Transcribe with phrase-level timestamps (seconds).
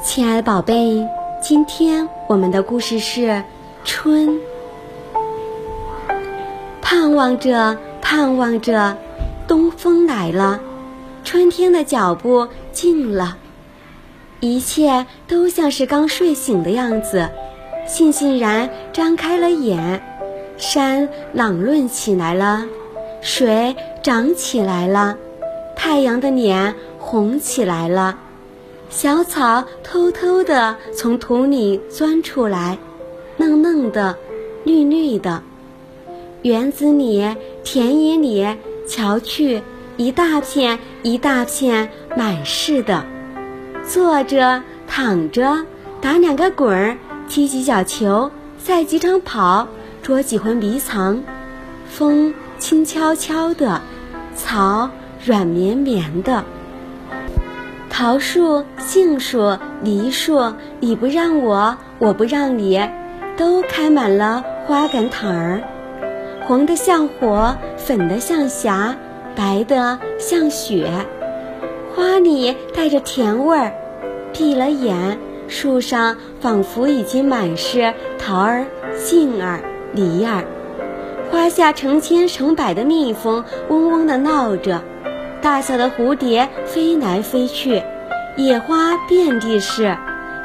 [0.00, 1.04] 亲爱的宝贝，
[1.40, 3.42] 今天我们的故事是
[3.84, 4.38] 春。
[6.80, 8.96] 盼望着，盼望着，
[9.48, 10.60] 东风来了，
[11.24, 13.36] 春天的脚步近了，
[14.38, 17.28] 一切都像是刚睡醒的样子，
[17.88, 20.00] 悻悻然张开了眼。
[20.56, 22.64] 山朗润起来了，
[23.20, 25.16] 水涨起来了，
[25.74, 28.16] 太阳的脸红起来了。
[28.90, 32.78] 小草偷偷地从土里钻出来，
[33.36, 34.16] 嫩嫩的，
[34.64, 35.42] 绿绿的。
[36.42, 38.46] 园子里、田野里，
[38.86, 39.62] 瞧去，
[39.96, 43.04] 一大片一大片，满是的。
[43.86, 45.64] 坐着、躺着，
[46.00, 46.96] 打两个滚儿，
[47.28, 49.68] 踢几脚球，赛几场跑，
[50.02, 51.22] 捉几回迷藏。
[51.90, 53.80] 风轻悄悄的，
[54.34, 54.88] 草
[55.24, 56.42] 软绵绵的。
[57.98, 62.80] 桃树、杏树、梨树，你不让我，我不让你，
[63.36, 65.60] 都开满了花杆藤儿，
[66.46, 68.94] 红的像火，粉的像霞，
[69.34, 70.88] 白的像雪，
[71.92, 73.72] 花里带着甜味儿。
[74.32, 75.18] 闭了眼，
[75.48, 79.58] 树上仿佛已经满是桃儿、杏儿、
[79.92, 80.44] 梨儿，
[81.32, 84.80] 花下成千成百的蜜蜂嗡嗡地闹着。
[85.40, 87.82] 大小的蝴蝶飞来飞去，
[88.36, 89.96] 野花遍地是，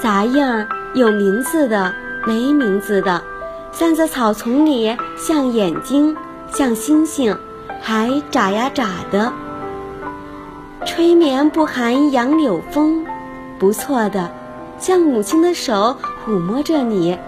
[0.00, 1.92] 杂样有名字的，
[2.24, 3.22] 没名字的，
[3.72, 6.16] 散在草丛里，像眼睛，
[6.52, 7.36] 像星星，
[7.80, 9.32] 还眨呀眨的。
[10.84, 13.04] 吹眠不寒杨柳风，
[13.58, 14.30] 不错的，
[14.78, 17.18] 像母亲的手抚摸着你，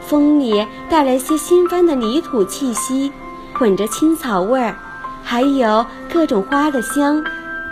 [0.00, 3.12] 风里带来些新翻的泥土气息，
[3.54, 4.74] 混着青草味儿。
[5.24, 7.24] 还有各种花的香，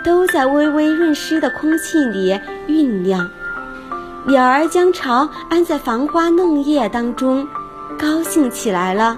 [0.03, 3.29] 都在微微润湿的空气里酝酿。
[4.25, 7.47] 鸟儿将巢安在繁花嫩叶当中，
[7.97, 9.17] 高兴起来了，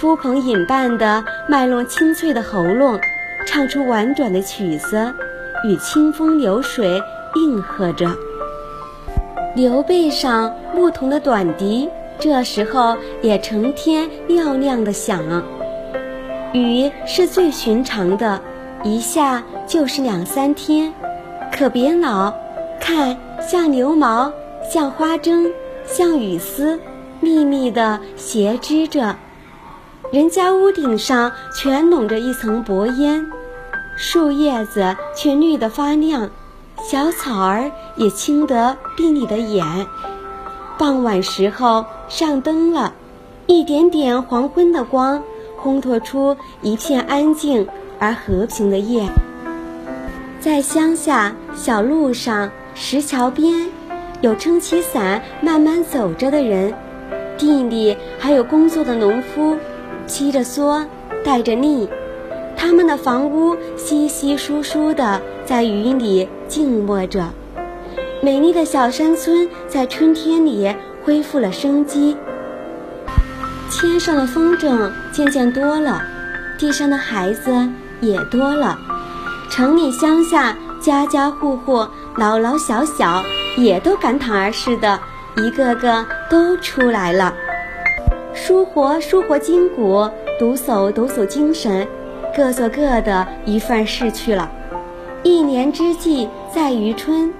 [0.00, 2.98] 呼朋引伴地卖弄清脆的喉咙，
[3.46, 5.12] 唱出婉转的曲子，
[5.64, 7.02] 与清风流水
[7.34, 8.16] 应和着。
[9.56, 11.88] 牛背上牧童的短笛，
[12.20, 15.20] 这时候也成天嘹亮的响。
[16.52, 18.40] 雨是最寻常的，
[18.82, 20.92] 一下就是两三天，
[21.52, 22.32] 可别恼，
[22.80, 24.32] 看像牛毛，
[24.72, 25.52] 像花针，
[25.84, 26.80] 像雨丝，
[27.20, 29.16] 密密的斜织着。
[30.10, 33.26] 人家屋顶上全笼着一层薄烟，
[33.96, 36.30] 树叶子却绿得发亮，
[36.82, 39.86] 小草儿也青得闭你的眼。
[40.78, 42.94] 傍晚时候上灯了，
[43.46, 45.22] 一点点黄昏的光。
[45.62, 47.66] 烘托出一片安静
[47.98, 49.08] 而和平的夜。
[50.40, 53.68] 在乡下小路上、石桥边，
[54.20, 56.72] 有撑起伞慢慢走着的人；
[57.36, 59.56] 地里还有工作的农夫，
[60.06, 60.86] 披着蓑，
[61.24, 61.88] 带着笠。
[62.56, 67.30] 他们的房屋稀稀疏疏的，在雨里静默着。
[68.20, 72.16] 美丽的小山村在春天里恢复了生机。
[73.70, 76.02] 天上的风筝渐渐多了，
[76.58, 77.68] 地上的孩子
[78.00, 78.78] 也多了，
[79.50, 81.86] 城里乡下家家户户
[82.16, 83.22] 老老小小
[83.56, 84.98] 也都赶趟儿似的，
[85.36, 87.34] 一个个都出来了，
[88.32, 90.08] 舒活舒活筋骨，
[90.40, 91.86] 抖擞抖擞精神，
[92.34, 94.50] 各做各的一份事去了。
[95.22, 97.32] 一年之计在于春，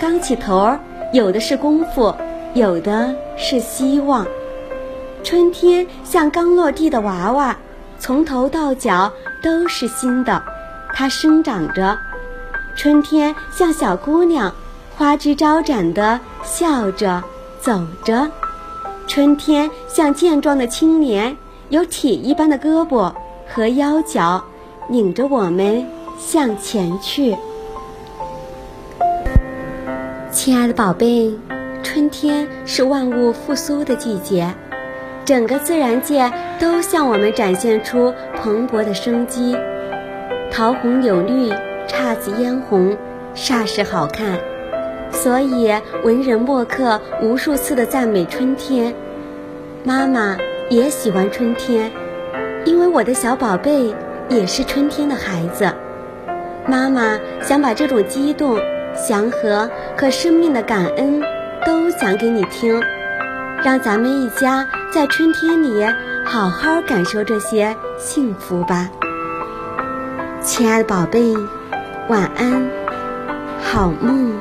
[0.00, 0.80] 刚起头儿，
[1.12, 2.12] 有的是功夫，
[2.54, 4.26] 有的是希望。
[5.26, 7.56] 春天像刚落地的娃娃，
[7.98, 10.40] 从头到脚都是新的，
[10.94, 11.98] 它生长着。
[12.76, 14.54] 春天像小姑娘，
[14.96, 17.24] 花枝招展的笑着
[17.60, 18.30] 走着。
[19.08, 21.36] 春天像健壮的青年，
[21.70, 23.12] 有铁一般的胳膊
[23.52, 24.44] 和腰脚，
[24.88, 25.84] 拧着我们
[26.16, 27.36] 向前去。
[30.30, 31.36] 亲爱的宝贝，
[31.82, 34.54] 春天是万物复苏的季节。
[35.26, 39.56] 整个自然界都向我们展现出蓬勃的生机，
[40.52, 41.50] 桃红柳绿，
[41.88, 42.96] 姹紫嫣红，
[43.34, 44.38] 煞是好看。
[45.10, 45.74] 所以
[46.04, 48.94] 文人墨客无数次的赞美春天。
[49.82, 50.36] 妈妈
[50.70, 51.90] 也喜欢春天，
[52.64, 53.92] 因为我的小宝贝
[54.28, 55.72] 也是春天的孩子。
[56.68, 58.60] 妈妈想把这种激动、
[58.94, 59.68] 祥和
[59.98, 61.20] 和生命的感恩
[61.64, 62.80] 都讲给你听。
[63.64, 65.84] 让咱们一家在春天里
[66.24, 68.88] 好好感受这些幸福吧，
[70.40, 71.34] 亲爱的宝贝，
[72.08, 72.68] 晚安，
[73.62, 74.32] 好梦。